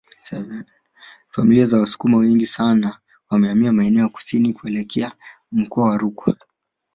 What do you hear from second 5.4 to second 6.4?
mkoa wa Rukwa